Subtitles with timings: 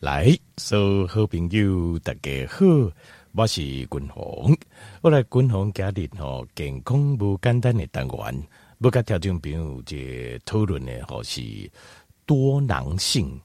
[0.00, 2.64] 来，所有好朋友大家好，
[3.34, 4.56] 我是君宏。
[5.02, 11.42] 我来君宏家里吼健康不简单的单元，不跟听众朋友这讨论的吼是
[12.24, 13.38] 多囊性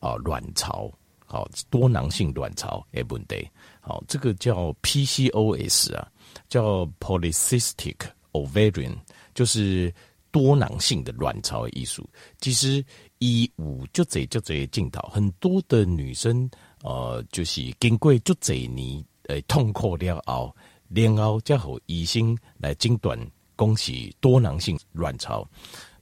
[0.00, 0.90] 啊卵巢，
[1.24, 3.48] 好多囊性卵巢的问题，
[3.80, 6.08] 好这个叫 PCOS 啊，
[6.48, 7.98] 叫 Polycystic
[8.32, 8.96] Ovarian，
[9.34, 9.94] 就是
[10.32, 12.04] 多囊性的卵巢艺术，
[12.40, 12.84] 其实。
[13.24, 16.50] 一五就这就这镜头，很多的女生
[16.82, 20.52] 呃，就是经过就这你呃痛苦了后，
[20.88, 23.16] 然后才和医生来诊断，
[23.54, 25.48] 恭喜多囊性卵巢。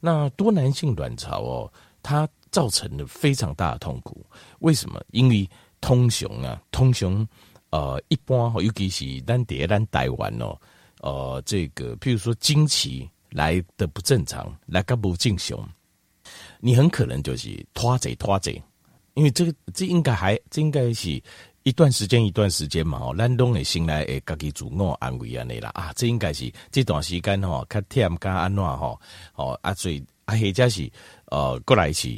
[0.00, 1.70] 那多囊性卵巢哦，
[2.02, 4.24] 它造成了非常大的痛苦。
[4.60, 4.98] 为什么？
[5.10, 5.46] 因为
[5.78, 7.28] 通常啊，通常
[7.68, 10.58] 呃，一般尤其是咱第一咱台湾哦，
[11.02, 15.70] 呃，这个譬如说经期来的不正常，来个不正常。
[16.60, 18.52] 你很可能就是拖着拖着，
[19.14, 21.22] 因为这个这应该还这应该是
[21.62, 29.00] 一段时间一段时间嘛吼，咱拢会先来诶，家己自我安慰安尼啦啊，这应该是这段时间吼，较忝较安怎吼，
[29.34, 30.90] 哦啊所以啊或者是
[31.26, 32.08] 呃过来是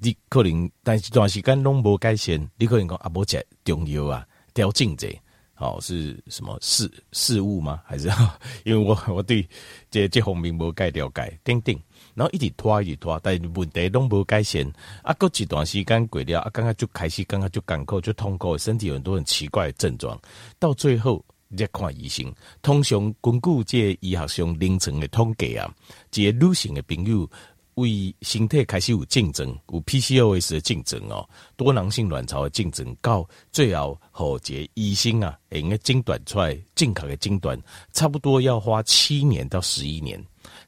[0.00, 5.08] 你可能，但是段时间拢无改善，你可能讲啊无食中药啊调整者，
[5.56, 7.80] 哦是什么事事物吗？
[7.84, 8.08] 还是
[8.64, 9.48] 因为我我对
[9.90, 11.76] 这这方面无解了解，等等。
[12.14, 14.64] 然后一直拖一直拖，但是问题拢无改善。
[15.02, 20.18] 啊，过一段时间过了，啊，刚刚就开始，刚刚就感觉就痛苦，身体有很多很奇怪的症状。
[20.58, 21.24] 到最后
[21.56, 25.72] 再看医生，通常根据这医学上临床的统计啊，
[26.10, 27.28] 这些女性的朋友
[27.74, 37.58] 为身体开始有竞争，有 PCOS 的竞争哦，多囊性卵巢的竞争，到最后和这医生啊，应该诊断出来正确的诊断，
[37.92, 40.22] 差不多要花七年到十一年。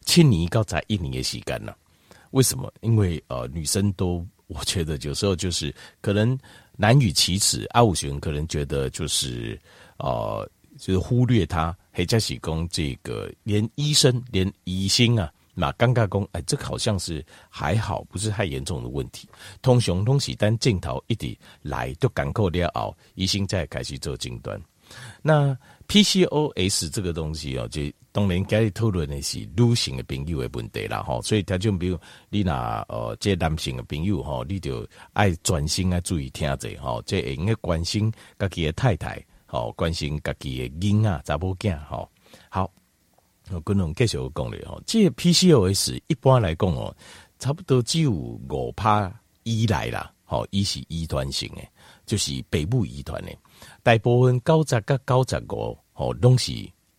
[0.05, 1.77] 七年到才一年的时间了，
[2.31, 2.73] 为什么？
[2.81, 6.39] 因为呃，女生都 我觉得有时候就是可能
[6.77, 9.59] 难以启齿，阿五雄可能觉得就是
[9.97, 19.27] 呃，就是忽略他黑加喜功这个，连医生连医生啊，那尴尬功，哎，这个好像是还好，不是太严重的问题。
[19.63, 24.61] 通雄通喜单镜头一滴来都赶过了熬，医生在开始做诊断。
[25.23, 25.57] 那
[25.89, 27.81] PCOS 这个东西哦，就
[28.15, 31.99] 当然今日讨论的是女性的朋友的问题啦，吼，所以他就比如
[32.31, 42.09] 你那呃，这男性的朋友吼，你就爱专心啊注意听者吼，这应该关心家己的太太，吼，关心家己的囡啊查某囝，吼，
[42.49, 42.71] 好，
[43.51, 46.97] 我跟侬继续讲咧吼，这 PCOS 一般来讲哦，
[47.41, 51.63] 差不多只有五趴依赖啦，吼，伊是遗传性的，
[52.07, 53.33] 就是北部遗传的。
[53.83, 56.53] 大部分九十到九十五吼，拢是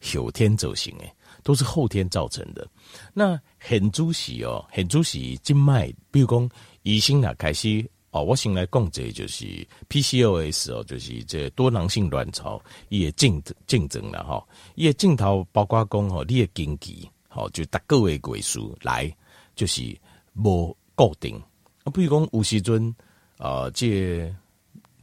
[0.06, 1.06] 后天造成的，
[1.44, 2.68] 都是后天造成的。
[3.14, 6.50] 那很主席哦，很主席静脉，比如讲
[6.84, 9.46] 医生啊开始哦，我先来讲这就是
[9.90, 14.46] PCOS 哦，就是这多囊性卵巢伊个竞竞争了哈，
[14.76, 19.12] 伊个镜头包括讲吼，你的经期吼，就逐个月月数来
[19.56, 19.98] 就是
[20.34, 21.36] 无固定
[21.84, 22.96] 啊，比如讲有时阵
[23.38, 24.22] 呃，这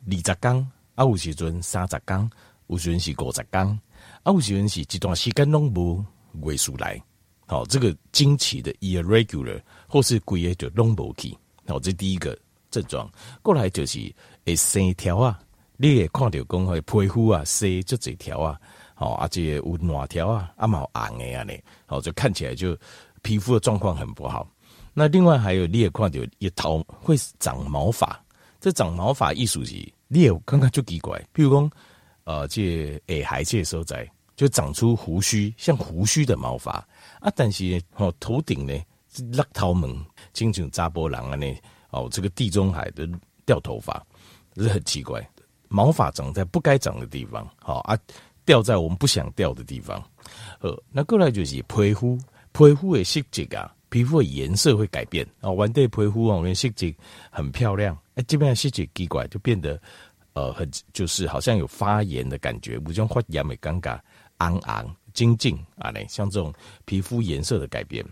[0.06, 0.72] 二十天。
[0.94, 2.30] 啊，有时阵三十天，
[2.66, 3.80] 有时阵是五十天，
[4.22, 6.04] 啊，有时阵是一段时间拢无
[6.44, 7.02] 月数来，
[7.46, 12.38] 好，这个经期的 irregular 或是规个就拢无去，好，这第一个
[12.70, 13.10] 症状。
[13.42, 13.98] 过来就是
[14.46, 15.40] 会生条啊，
[15.76, 18.60] 你会看到讲会皮肤啊生就这条啊，
[18.94, 21.52] 好，而且有烂条啊，啊毛红的啊呢，
[21.86, 22.78] 好，就看起来就
[23.22, 24.48] 皮肤的状况很不好。
[24.94, 28.22] 那另外还有你也看到一头会长毛发，
[28.60, 29.74] 这长毛发意思是。
[30.14, 31.70] 你也刚刚就奇怪，比如讲，
[32.24, 36.72] 呃，这矮孩子的时候在就长出胡须，像胡须的毛发
[37.20, 38.74] 啊，但是哦，头顶呢
[39.12, 39.88] 是落头毛，
[40.32, 41.46] 亲像查波人啊呢，
[41.90, 43.08] 哦，这个地中海的
[43.44, 44.04] 掉头发，
[44.56, 45.20] 是很奇怪，
[45.68, 47.98] 毛发长在不该长的地方，好啊，
[48.44, 50.02] 掉在我们不想掉的地方，
[50.60, 52.18] 呃，那过来就是皮肤，
[52.52, 56.86] 皮肤的色泽啊，皮肤的颜色会改变啊，完对皮肤啊，我们色泽
[57.30, 57.96] 很漂亮。
[58.14, 59.80] 哎，这边的细节奇怪，就变得
[60.34, 63.98] 呃很就是好像有发炎的感觉，不像发炎的尴尬，
[64.38, 66.52] 昂昂精进啊嘞，像这种
[66.84, 68.04] 皮肤颜色的改变。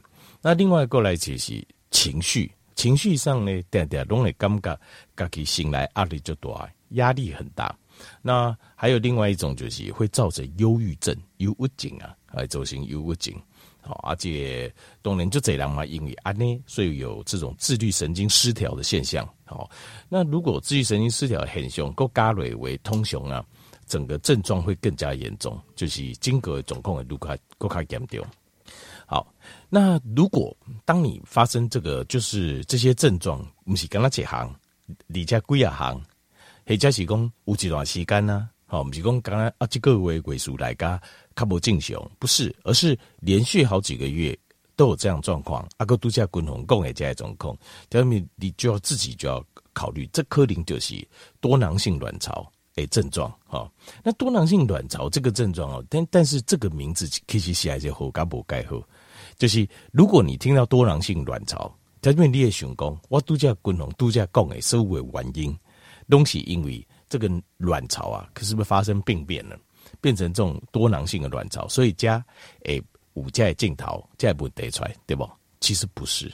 [0.42, 4.78] 那另外过来就是情绪，情绪上呢，点点拢会感觉
[5.16, 7.74] 自己醒来压力就大，压力很大。
[8.22, 13.34] 那还有另外一种就是会造成忧郁症、忧郁症啊，来造成忧郁症。
[13.82, 14.72] 好，而且
[15.02, 19.28] 当然就这样嘛，因为安呢，所以有这种自律神经失调的现象。
[19.44, 19.68] 好，
[20.08, 23.44] 那如果自律神经失调很凶，够加累为通雄啊，
[23.86, 28.24] 整个症状会更加严重，就是经过总控的路卡够卡严重。
[29.06, 29.26] 好，
[29.68, 34.54] 那如果当你发生这个，就是这些症状，不是跟他几行，
[35.08, 36.00] 你家归啊行，
[36.64, 40.96] 或者是讲有一段时间呢，好，不是讲刚刚啊这个月尾数来噶，
[41.34, 44.38] 较无正常，不是，而是连续好几个月
[44.76, 45.68] 都有这样状况。
[45.78, 47.58] 阿哥度假滚红共诶这种控，
[47.90, 50.94] 下面你就要自己就要考虑，这可能就是
[51.40, 53.28] 多囊性卵巢诶症状。
[53.44, 53.68] 哈，
[54.04, 58.80] 那多囊性卵巢这个症状哦，但但是这个名字其实写就好，干不盖好，
[59.36, 65.58] 就是如果你听到多囊性卵巢，在这边你也想讲，我度假滚红度假共诶所有的原因。
[66.08, 67.28] 东西因为这个
[67.58, 69.58] 卵巢啊，可是不是发生病变了，
[70.00, 72.24] 变成这种多囊性的卵巢，所以加
[72.64, 72.80] 诶
[73.14, 75.28] 五加镜头加不得出来，对不？
[75.58, 76.32] 其实不是，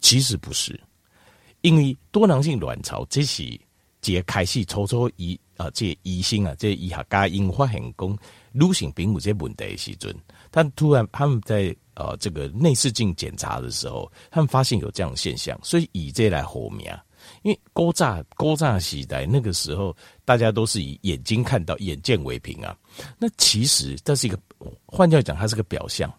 [0.00, 0.78] 其实不是，
[1.60, 3.58] 因为多囊性卵巢这是
[4.02, 8.18] 这开始初初医啊，这医生啊，这医学家因发现讲
[8.52, 10.14] 女性并无这问题的时阵，
[10.50, 16.86] 但突然他们在呃这个内视镜检查的时候，他们发现有这样的现象，所以以这来活名。
[17.46, 22.76] 因为勾诈勾诈时代那个时候，大家都是以眼睛看到、眼见为凭啊。
[23.20, 24.36] 那其实这是一个，
[24.84, 26.12] 换句话讲，它是个表象，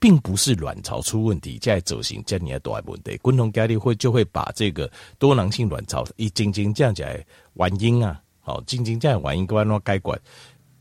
[0.00, 3.18] 并不是卵巢出问题，在走形，在你的多爱问题。
[3.18, 7.22] 共同压力会就会把这个多囊性卵巢一晶晶这样起来
[7.52, 10.18] 原因啊，好，晶晶这样原因，各位侬该管，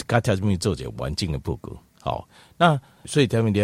[0.07, 1.75] 该条件做这环境的报告。
[1.99, 2.25] 好，
[2.57, 3.59] 那所以他们你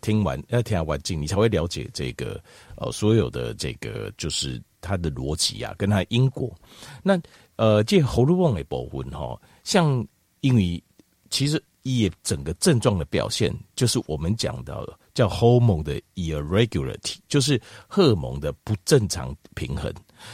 [0.00, 2.42] 听完要听完环境，你才会了解这个
[2.76, 4.58] 呃所有的这个就是。
[4.86, 6.54] 它的逻辑啊，跟它因果，
[7.02, 7.20] 那
[7.56, 10.06] 呃，这荷尔蒙的部分哈，像
[10.40, 10.82] 因为
[11.28, 19.92] 其实也整个症状的表现，就是我们讲到的叫 hormone 的 irregularity，就是荷尔蒙的不正常平衡。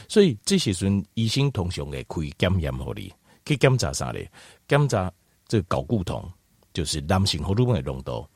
[0.09, 3.11] 所以这些时医生通常会可以检验好你，
[3.45, 4.31] 可以检查啥嘞？
[4.69, 5.11] 检查
[5.49, 6.23] 这个睾固酮，
[6.75, 8.27] 就是男性荷尔蒙的浓度，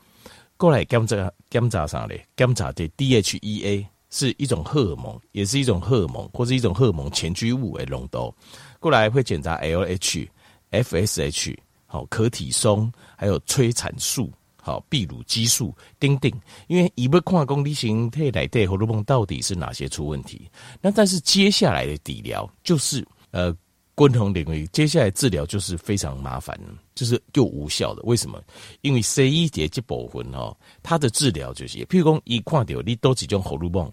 [0.57, 2.25] 过来检查检查啥嘞？
[2.37, 3.87] 检查这 DHEA。
[4.17, 8.35] 是一种荷尔蒙，也是一种荷尔蒙，或是一种荷尔蒙前驱物的浓度。
[8.81, 10.27] 过来会检查 LH、
[10.71, 11.55] FSH，
[11.85, 14.33] 好，可体松，还有催产素，
[14.63, 16.33] 好，泌乳激素，丁丁。
[16.67, 20.51] 因为一不看功力型特来对荷尔蒙到底是哪些出问题？
[20.81, 23.55] 那但是接下来的治疗就是呃，
[23.95, 26.59] 共同领域接下来治疗就是非常麻烦，
[26.95, 28.01] 就是又无效的。
[28.05, 28.43] 为什么？
[28.81, 33.93] 因为 C 一节这部分哦，它的治疗就是，譬如讲一看到你都几种荷尔蒙。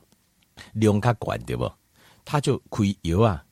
[0.73, 1.71] 量较管对不？
[2.25, 3.43] 他就开药啊，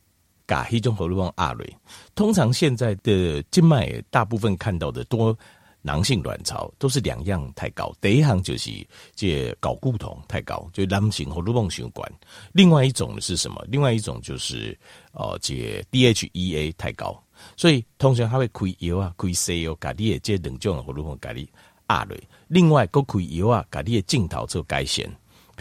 [0.47, 1.77] 加一种荷尔蒙压瑞。
[2.15, 5.37] 通常现在的静脉大部分看到的多
[5.81, 7.93] 囊性卵巢都是两样太高。
[7.99, 8.69] 第一行就是
[9.15, 12.09] 这睾固酮太高，就男性荷尔蒙相关。
[12.53, 13.61] 另外一种是什么？
[13.67, 14.77] 另外一种就是
[15.11, 17.21] 呃这 DHEA 太高。
[17.57, 21.49] 所以通常他会开药啊，开西药，加你的这两种荷尔蒙加你
[21.89, 22.21] 压瑞。
[22.47, 25.03] 另外，搁开药啊，加你的镜头做改善。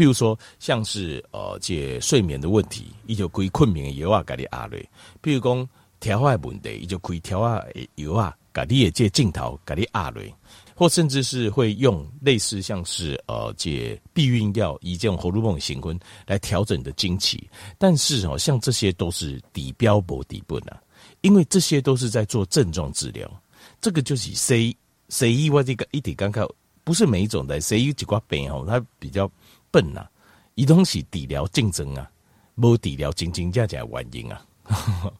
[0.00, 4.88] 譬如说，像是呃，这睡眠的问题，伊就可以困眠的药啊，给你压嘞。
[5.22, 5.68] 譬如讲，
[6.00, 7.62] 调化问题，伊就可以调化
[7.96, 10.34] 药啊，给你的这镜头给你压嘞。
[10.74, 17.46] 或甚至是会用类似像是呃，这避孕药，以这种荷尔蒙型婚来调整你的经期。
[17.76, 20.80] 但是哦，像这些都是底标不底部啊，
[21.20, 23.30] 因为这些都是在做症状治疗。
[23.82, 24.74] 这个就是 C
[25.10, 26.48] C E 我这个一点刚刚
[26.84, 29.30] 不是每一种的 C E 几挂病哦，它比较。
[29.70, 30.10] 笨呐、啊，
[30.54, 32.10] 伊东西治疗竞争啊，
[32.56, 34.46] 无治疗真真正正原因啊。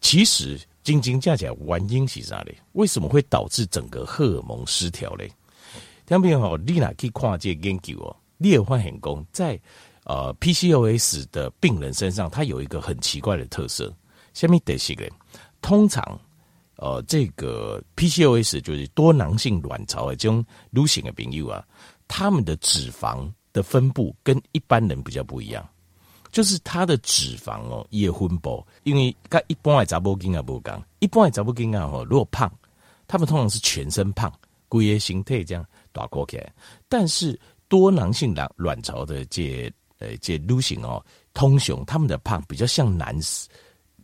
[0.00, 2.56] 其实真真正正原因是啥咧？
[2.72, 5.30] 为什么会导致整个荷尔蒙失调咧？
[6.06, 8.16] 听朋友好，你哪去看这个研究哦？
[8.38, 9.60] 你也发现讲，在
[10.04, 13.94] 呃 PCOS 的病人身上，它有一个很奇怪的特色。
[14.32, 15.06] 下面得是个，
[15.60, 16.18] 通常
[16.76, 21.62] 呃这个 PCOS 就是多囊性卵巢的这种女性的朋友啊，
[22.08, 23.30] 他们的脂肪。
[23.52, 25.68] 的分布跟一般人比较不一样，
[26.30, 32.50] 就是他的脂肪哦也分布，因为跟一般的查某囝仔不讲，一般的查某囝仔哦，如果胖，
[33.08, 34.32] 他们通常是全身胖，
[34.68, 36.52] 规个形态这样大过起来。
[36.88, 37.38] 但是
[37.68, 41.04] 多囊性卵卵巢的这呃这女性哦，
[41.34, 43.16] 通常他们的胖比较像男，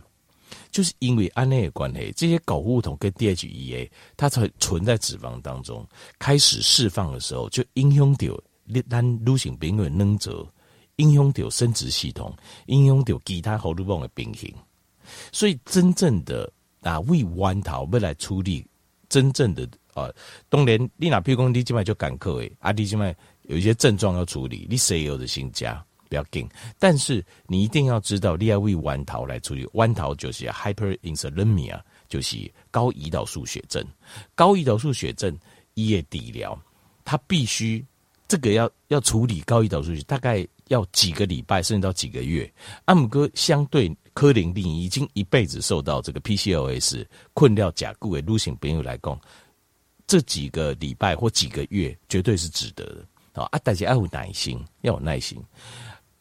[0.71, 5.85] 就是因为按那个关系，这些睾固酮跟 DHEA 它才存在脂肪当中，
[6.17, 8.41] 开始释放的时候，就影响到
[8.89, 10.47] 咱女性朋友能者，
[10.97, 12.33] 影响到生殖系统，
[12.67, 14.51] 影响到其他荷尔蒙的平衡。
[15.31, 18.65] 所以真正的啊，为弯头要来处理
[19.09, 20.09] 真正的啊，
[20.49, 23.15] 当然你那譬如讲你今麦就赶课诶，啊你今麦。
[23.47, 26.49] 有一些症状要处理，你谁有的新家不要紧，
[26.79, 33.85] 但是你一定要知道，你要为弯桃来处理，弯桃就是 hyperinsulinemia，就是高胰岛素血症。
[34.33, 35.37] 高胰岛素血症
[35.75, 36.59] 医业底疗，
[37.03, 37.85] 它必须
[38.27, 42.51] 这个要要处理高胰岛素血，大概要几个礼拜甚至到几个月。
[42.85, 49.19] 阿姆哥相对柯林定已经一辈子受到这个 PCOS 困扰甲固的女性朋友来讲，
[50.07, 53.05] 这几个礼拜或几个月绝对是值得的。
[53.33, 55.37] 啊，大家要有耐心，要有耐心。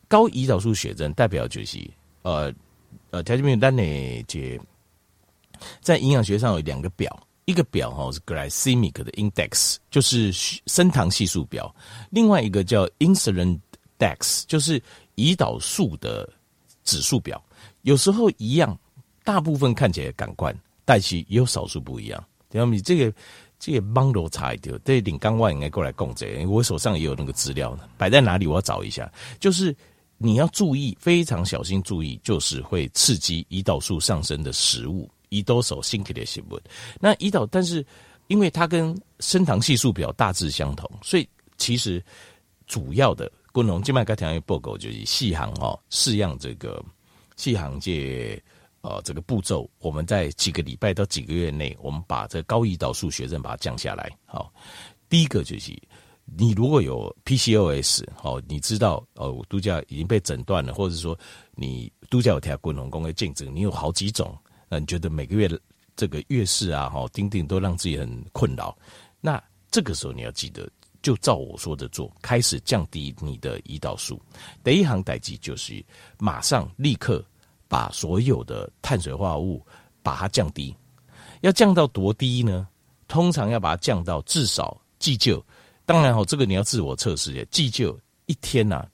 [0.08, 1.78] 高胰岛素血症代表就是，
[2.22, 2.52] 呃
[3.10, 3.82] 呃，条件没有单呢，
[4.26, 4.60] 姐
[5.80, 10.32] 在营养学上有两个表，一个表哈是 glycemic 的 index，就是
[10.66, 11.72] 升糖系数表；
[12.10, 13.58] 另外一个叫 insulin
[13.98, 14.82] dex，就是
[15.16, 16.28] 胰岛素的
[16.84, 17.42] 指数表。
[17.82, 18.78] 有时候一样，
[19.22, 22.24] 大部分看起来感官，但是也有少数不一样。
[22.48, 23.16] 等下你这个。
[23.56, 28.46] 这个网络查一条，对领刚外应该过来供这个，我手上也有那个资料呢，摆在哪里？
[28.46, 29.10] 我要找一下。
[29.40, 29.74] 就是
[30.18, 36.60] 你要注意，非常小心注意，就是会刺激胰岛素上升的食物，胰岛素升起的食物。
[37.00, 37.82] 那胰岛，但是
[38.26, 42.04] 因为它跟升糖系数表大致相同，所以其实
[42.66, 46.84] 主要的功能，静脉该条约报告就是细行哦，试样这个
[47.36, 48.42] 细行界。
[48.86, 54.14] 呃，这个步骤，我们在几个礼拜到几个月内，我们把这个高胰岛素血症把它降下来。
[54.26, 54.52] 好，
[55.08, 55.72] 第一个就是，
[56.26, 61.18] 你如果有 PCOS，好，你知道，哦，度假已经被诊断了，或者说
[61.54, 64.36] 你度假有条滚龙宫的竞争，你有好几种，
[64.68, 65.48] 那你觉得每个月
[65.96, 68.76] 这个月事啊，哈，丁丁都让自己很困扰，
[69.18, 70.68] 那这个时候你要记得，
[71.04, 74.20] 就照我说的做，开始降低你的胰岛素。
[74.64, 75.84] 第一行代志就是
[76.18, 77.24] 马上立刻。
[77.66, 79.64] 把所有的碳水化合物
[80.00, 80.72] 把它降低，
[81.40, 82.68] 要降到多低呢？
[83.08, 85.44] 通常要把它降到至少计就，
[85.84, 87.44] 当然哦，这个你要自我测试的。
[87.46, 88.86] 计就一天呐、啊，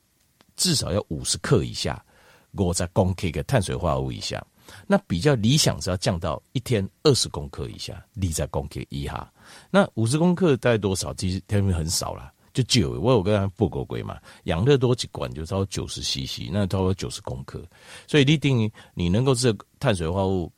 [0.57, 2.03] 至少要五十克以下，
[2.53, 4.43] 我在公克的碳水化合物以下。
[4.87, 9.31] 那比较理想是要降到一天二十公克以下，你在公克以下。
[9.71, 11.15] 那五十公克大概多少？
[11.15, 12.33] 其实天平很少了。
[12.53, 17.65] 就九，我有跟他报过鬼嘛，养乐多几罐就超九十 CC，那超过九十公克，
[18.09, 20.53] 所以你定你能够吃碳水化合物，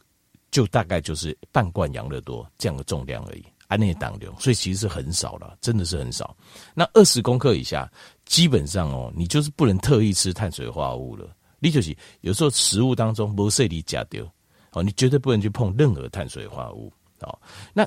[0.50, 6.34] 就大概就是半罐养乐多这样的重量而已，按那当量，所以其实是很少了，真的是很少。
[6.72, 7.86] 那二十公克以下，
[8.24, 11.28] 基本上哦，你就是不能特意吃碳水化合物了。
[11.58, 14.26] 你就是有时候食物当中不设你加丢
[14.72, 17.38] 哦，你绝对不能去碰任何碳水化合物哦。
[17.74, 17.86] 那。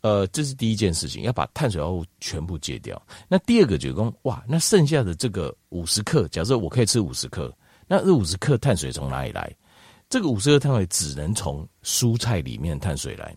[0.00, 3.00] 呃，这是第一件事情，要把碳水化合物全部戒掉。
[3.28, 7.52] 那第二个就讲，哇，那剩下的这个五十克，假设我可以吃五十克，
[7.86, 9.52] 那这五十克碳水从哪里来？
[10.08, 13.36] 这个五十克碳水只能从蔬菜里面碳水来。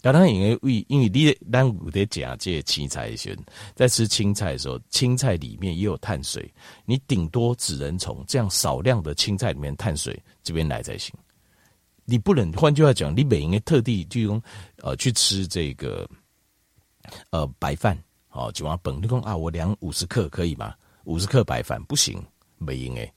[0.00, 3.42] 当然，因为为因为你咱有在讲这些青菜的时候，
[3.76, 6.52] 在吃青菜的时候，青菜里面也有碳水，
[6.84, 11.14] 你顶多只能从这样少量的青菜里面碳水这边来才行。
[12.04, 14.40] 你不能，换句话讲，你每应该特地就用
[14.78, 16.08] 呃去吃这个
[17.30, 17.96] 呃白饭，
[18.28, 20.74] 好就往本你说啊，我量五十克可以吗？
[21.04, 22.22] 五十克白饭不行，
[22.58, 23.12] 没应该，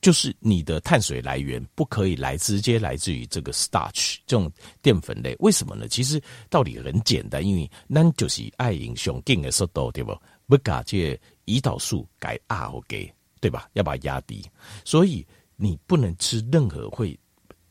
[0.00, 4.50] 就是你的碳水来源不可以来直接来自于这个 starch 这种
[4.82, 5.88] 淀粉类，为什么呢？
[5.88, 10.14] 其实道理很简单，因为咱就是爱饮上劲的速度，对不？
[10.46, 13.12] 不加这胰岛素改 R 或给。
[13.40, 13.68] 对吧？
[13.74, 14.42] 要把压低，
[14.86, 15.22] 所以
[15.54, 17.14] 你不能吃任何会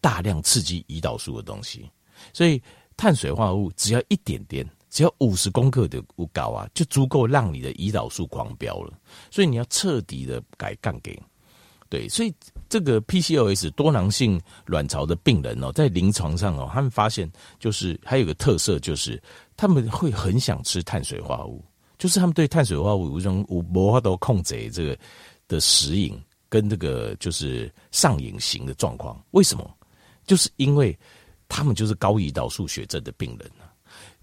[0.04, 1.90] 大量刺激胰岛素的东西。
[2.34, 2.62] 所以
[2.98, 8.94] 碳水化合物只要一点点，只要五十公克的物高啊，就足够让你的胰岛素狂飙了。
[9.32, 11.18] 所以你要彻底的改杠给。
[11.88, 12.34] 对，所以
[12.68, 19.22] 这个 PCOS 多囊性卵巢的病人哦，在临床上哦，他们发现就是还有个特色，就是
[19.56, 21.64] 他们会很想吃碳水化合物，
[21.98, 24.98] 就是他们对碳水化合物有一种无法度控制这个。
[25.50, 26.18] 的食瘾
[26.48, 29.70] 跟这个就是上瘾型的状况，为什么？
[30.26, 30.98] 就是因为
[31.48, 33.52] 他们就是高胰岛素血症的病人。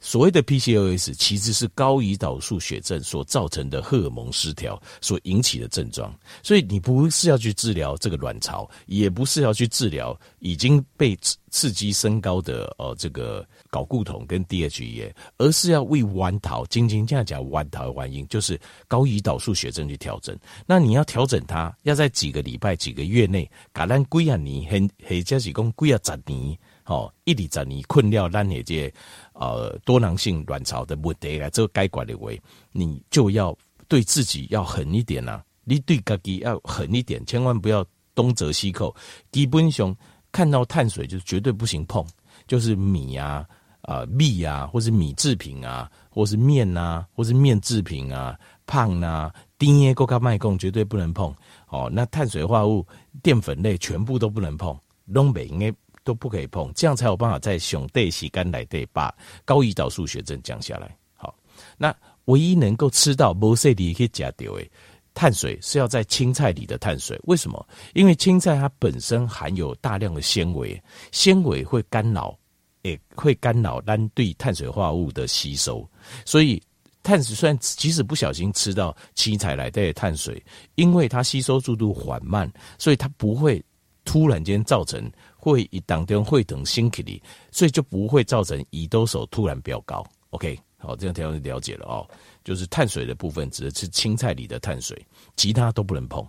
[0.02, 11.14] 所谓的 PCOS 其实是高胰岛素血症所造成的荷尔蒙失调所引起的症状，所以你不是要去治疗这个卵巢，也不是要去治疗已经被
[11.50, 20.36] 刺激升高的呃这个搞固酮跟 DHEA，而是要为弯桃，晶晶这样讲弯桃的原因就是高胰岛素血症去调整。
[20.66, 26.58] 那你要调整它，要在几个礼拜、几个月内，橄榄龟啊年很很就是讲龟啊十年。
[26.86, 28.92] 哦，一二十年困扰咱那些
[29.34, 32.32] 呃多囊性卵巢的问题来做改观的话，
[32.72, 35.40] 你就要对自己要狠一点啊！
[35.62, 38.92] 你对自己要狠一点，千万不要东折西扣。
[39.30, 39.96] 基本上
[40.32, 42.04] 看到碳水就绝对不行碰，
[42.48, 43.46] 就是米啊、
[43.82, 51.34] 啊、呃、米啊，或是米制品啊，或是面啊，或是面制品啊、胖啊、丁耶、高卡麦贡绝对不能碰。
[51.68, 52.86] 哦，那碳水化合物、
[53.22, 54.78] 淀粉类全部都不能碰，
[55.12, 55.72] 东北应该。
[56.02, 60.96] 都不可以碰，这样才有办法在熊对洗肝来对把高胰岛素血症降下来。
[61.14, 61.32] 好，
[61.76, 61.94] 那
[62.24, 64.68] 唯一能够吃到无色的可以加掉诶，
[65.12, 67.20] 碳水是要在青菜里的碳水。
[67.24, 67.68] 为什么？
[67.92, 70.82] 因为青菜它本身含有大量的纤维，
[71.12, 72.36] 纤维会干扰，
[72.82, 75.88] 也会干扰单对碳水化合物的吸收。
[76.24, 76.62] 所以
[77.02, 80.42] 碳水虽然即使不小心吃到青菜来的碳水，
[80.74, 83.64] 因为它吸收速度缓慢，所以它不会
[84.04, 85.10] 突然间造成。
[85.42, 90.06] 会一当中会等新起的，所以就不会造成胰岛素突然飙高。
[90.32, 92.06] OK，好，这样条就了解了哦。
[92.44, 95.02] 就是碳水的部分，只是吃青菜里的碳水，
[95.36, 96.22] 其他都不能碰。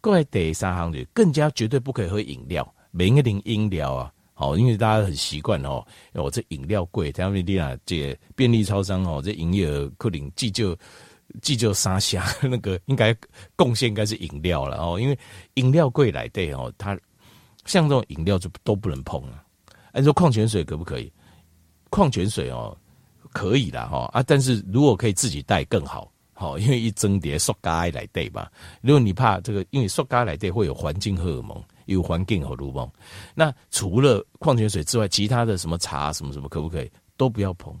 [0.00, 5.84] 各位第三行的更加绝对不可以喝饮料，每一瓶饮料啊，好，因为大家很习惯哦。
[6.14, 10.76] 我这饮料贵，台湾的啊，这便利超商哦，这营业额可能既就
[11.40, 13.16] 既就沙下那个应该
[13.56, 15.18] 贡献应该是饮料了哦，因为
[15.54, 16.98] 饮料贵来对哦，它。
[17.64, 19.40] 像这种饮料就都不能碰啊！
[19.92, 21.12] 按说矿泉水可不可以？
[21.90, 22.76] 矿泉水哦，
[23.32, 24.20] 可以啦哈啊！
[24.20, 28.50] 但是如果可以自己带更好，好，因为一蒸碟塑胶来带吧。
[28.80, 32.90] 如果你怕这个，因为塑胶来带会有环境荷尔蒙，有环境和路梦。
[33.34, 36.90] 那除了矿泉水之外，其他的什么茶什么什么可不可以？
[37.16, 37.74] 都不要碰，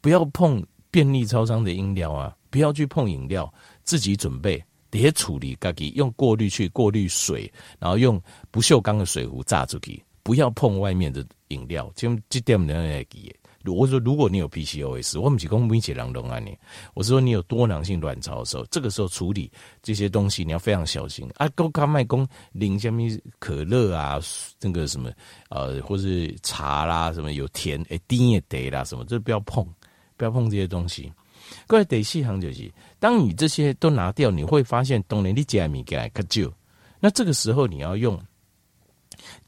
[0.00, 2.36] 不要碰便利超商的饮料啊！
[2.50, 3.52] 不要去碰饮料，
[3.84, 4.62] 自己准备。
[4.90, 11.90] 别处理，自己用过滤器过滤水，然后用不锈钢的水壶榨出去，不要碰外面的饮料。
[11.96, 13.34] 就这点能来记。
[13.66, 16.56] 我说，如果你有 PCOS，我们是讲不起两东啊你。
[16.94, 19.50] 我是说，你有多囊性卵巢的时候，这个时候处理
[19.82, 21.48] 这些东西你要非常小心啊。
[21.54, 24.18] 高卡麦公零下面可乐啊，
[24.60, 25.10] 那个什么
[25.50, 29.66] 呃，或是茶啦，什么有甜诶，甜也得啦，什么这不要碰，
[30.16, 31.12] 不要碰这些东西。
[31.66, 36.52] 各位得细行就是，当你这些都拿掉，你会发现当然你加米给它就，
[37.00, 38.18] 那这个时候你要用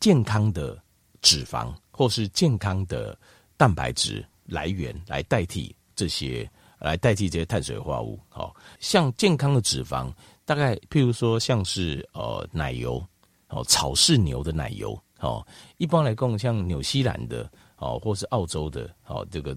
[0.00, 0.77] 健康的
[1.22, 3.16] 脂肪或是健康的
[3.57, 8.21] 蛋白质来源来代替这些，来代替这些碳水化合物。
[8.29, 10.12] 好，像健康的脂肪，
[10.45, 13.05] 大概譬如说像是呃奶油，
[13.49, 15.47] 哦草饲牛的奶油，哦
[15.79, 19.57] 一般来讲像纽西兰的哦或是澳洲的哦这个。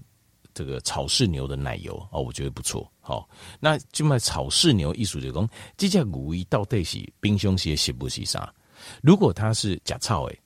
[0.54, 2.90] 这个草饲牛的奶油哦，我觉得不错。
[3.00, 3.28] 好、哦，
[3.60, 8.52] 那就卖草饲牛艺术就讲，这只牛一到底是冰箱是是不是啥？
[9.00, 10.40] 如果它是假草诶，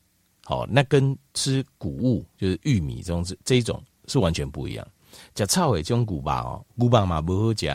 [0.52, 4.86] 好，那跟吃谷物就是玉米这种是这一种是完全不一样。
[5.32, 7.66] 假草诶，这种谷巴哦，谷巴嘛不好吃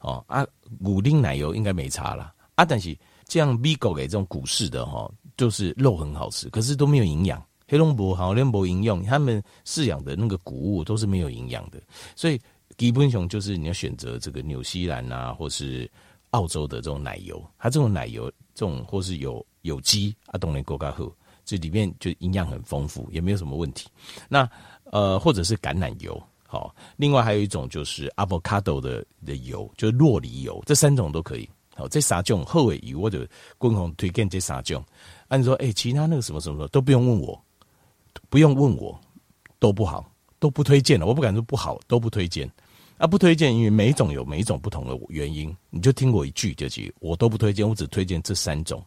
[0.00, 0.46] 哦啊，
[0.78, 2.30] 乳丁奶油应该没差啦。
[2.56, 7.42] 啊，但是这样米狗给这种谷式的哈、哦，就是肉很好吃，可是都没有营养。
[7.66, 11.80] 黑龙博好，连博营养，他们饲养的那个谷物都是没有营养的，
[12.14, 12.38] 所以
[12.76, 15.90] 基本上就是你要选择这个纽西兰啊，或是
[16.32, 20.90] 澳洲的这种奶油，它这种奶油这种或是有有机啊，都能够加
[21.50, 23.88] 这里面就营养很丰富，也没有什么问题。
[24.28, 24.48] 那
[24.84, 31.50] 呃，或者是橄榄油，好，另外还有一种就是 avocado 的的油，就是洛梨油，这三种都可以。
[31.74, 33.26] 好，这三种后尾油或者
[33.58, 34.80] 共同推荐这三种。
[35.26, 37.44] 按说，哎、其他那个什么什么都不用问我。
[38.28, 38.96] 不用问我，
[39.58, 40.08] 都不好，
[40.38, 41.04] 都不推荐了。
[41.04, 42.48] 我不敢说不好，都不推荐。
[42.96, 45.52] 啊，不推荐，因为每一种有每一种不同的原因。
[45.68, 48.84] 你就听我一句就是，我都不推荐，我只推荐这三种：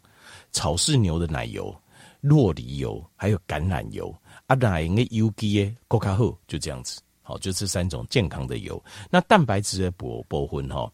[0.51, 1.75] 草饲牛的奶油、
[2.23, 4.15] 酪梨油，还有橄榄油。
[4.47, 7.01] 啊，奶的油基耶，够卡好，就这样子。
[7.21, 8.83] 好，就这三种健康的油。
[9.09, 10.91] 那蛋白质的补补分哈，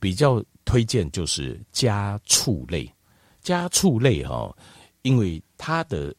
[0.00, 2.92] 比较推荐就是家畜类，
[3.42, 4.52] 家畜类哈，
[5.02, 6.12] 因为它的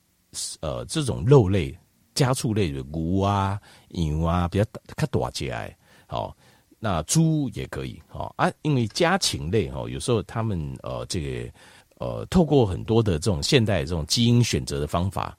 [0.62, 1.78] 呃这种肉类，
[2.16, 4.64] 家畜类的牛啊、牛啊比较
[4.96, 5.76] 较大只哎。
[6.08, 6.36] 好，
[6.80, 11.52] 那猪也可以，好啊，因为家禽类哈，有时候他们呃这个
[12.00, 15.38] 呃透过很多的这种现代的这种基因选择的方法，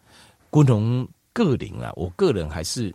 [0.51, 2.95] 不同个龄啊，我个人还是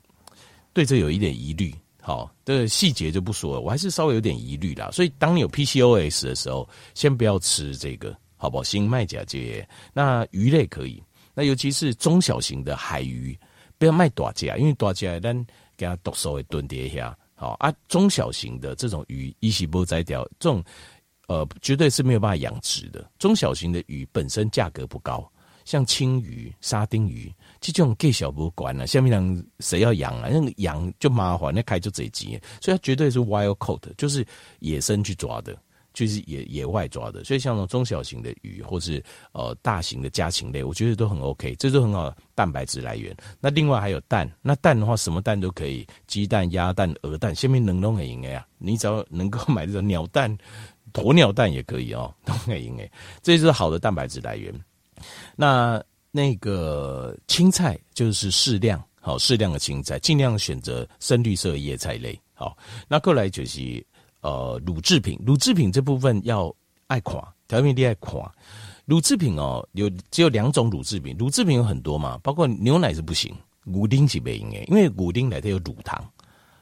[0.73, 4.89] 对这有一点疑虑，好，这细节就不说了，我还是稍微有点疑虑啦。
[4.91, 8.63] 所以当你有 PCOS 的时候，先不要吃这个，好不好？
[8.63, 11.01] 新卖甲这那鱼类可以，
[11.33, 13.37] 那尤其是中小型的海鱼，
[13.77, 17.17] 不要卖大只，因为大只咱给它毒素会蹲跌一下。
[17.37, 20.63] 好啊，中小型的这种鱼，一起剥摘掉，这种
[21.27, 23.09] 呃，绝对是没有办法养殖的。
[23.17, 25.29] 中小型的鱼本身价格不高，
[25.63, 28.87] 像青鱼、沙丁鱼，这种给小不管了。
[28.87, 30.29] 下面人谁要养啊？
[30.31, 34.25] 那个养就麻烦，那开就贼急，所以它绝对是 wild caught，就是
[34.59, 35.57] 野生去抓的。
[35.95, 43.15] 就是野野外抓的，所以像那种中小型的鱼，或是呃大型的家禽类，我觉得都很 OK，这都很好蛋白质来源。
[43.39, 48.45] 那另外还有蛋，那蛋的话什么蛋都可以，鸡蛋、鸭蛋、鹅蛋，下面能弄很赢的呀。
[48.57, 50.37] 你只要能够买这种鸟蛋、
[51.03, 52.91] 鸵鸟蛋也可以哦，都很赢诶。
[53.21, 54.53] 这就是好的蛋白质来源。
[55.35, 62.19] 那那个青菜就是适量，好适量的青菜，尽量选择深绿色叶菜类。
[62.33, 63.85] 好，那过来就是。
[64.21, 66.51] 呃，乳制品，乳制品这部分要
[66.87, 68.33] 爱垮，调味料爱垮。
[68.85, 73.31] 乳制品哦，有只有两种乳制品，乳制品有很多嘛，包括牛奶是不行，
[73.65, 76.03] 乳丁是不行诶，因为乳丁里头有乳糖，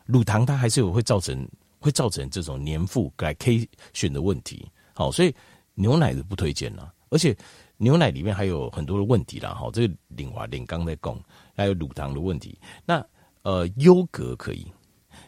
[0.05, 1.47] 乳糖它还是有会造成
[1.83, 4.65] 会造成这种粘附、改 K 选的问题。
[4.93, 5.35] 好，所以
[5.73, 7.35] 牛奶是不推荐了，而且
[7.75, 9.53] 牛奶里面还有很多的问题啦。
[9.53, 11.19] 好，这个领华领刚在讲，
[11.53, 12.57] 还有乳糖的问题。
[12.85, 13.05] 那
[13.41, 14.65] 呃，优格可以。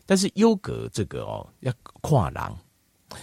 [0.06, 2.56] 但是优格这个哦要跨栏，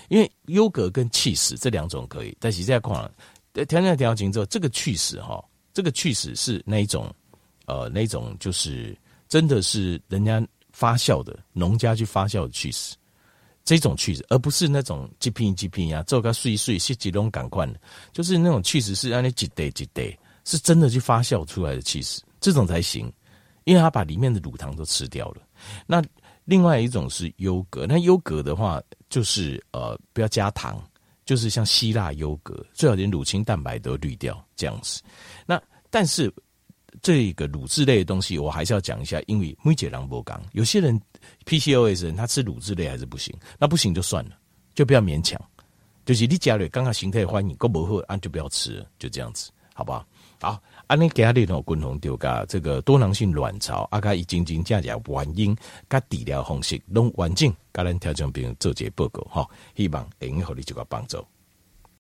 [0.09, 5.43] 因为优格跟起司这两种可以，但是在跨栏，调整调整之后，这个起司哈，
[5.73, 7.13] 这个起司是那一种，
[7.67, 8.97] 呃，那种就是
[9.29, 12.97] 真的是人家发酵的，农家去发酵的起司，
[13.65, 17.73] 这种起司，而不是那种一片一片呀，做个碎碎是几种感官，
[18.13, 23.13] 就是那种起司是按那几袋几袋，是真的去发酵出来的起司，这种才行，
[23.65, 25.43] 因为它把里面的乳糖都吃掉了，
[25.87, 26.03] 那。
[26.45, 30.83] 另外一种是优格，那优格的话就是呃不要加糖，
[31.25, 35.01] 就是像希腊优格，最好连乳清蛋白都滤掉这样子。
[35.47, 36.29] 那但是
[37.01, 41.01] 这个乳制类的东西，我还是要讲一下，因为每节狼博刚有些人
[41.47, 44.33] PCOS 人他吃乳制类还是不行，那不行就算了，
[44.75, 45.41] 就不要勉强。
[46.05, 50.05] 就是你家里刚刚形态欢迎够不好，那就不要吃，就这样子，好不好？
[50.41, 50.63] 好。
[50.89, 55.57] 安尼家里头共同丢个这个多囊性卵巢，阿卡已经经加加原因，
[55.89, 61.25] 加治疗方式拢完整，甲咱调整病做这报告哈，希望会用互你这个帮助。